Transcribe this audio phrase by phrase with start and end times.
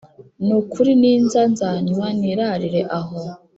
[0.45, 3.19] Nukuri ninza nzanywa nirarire aho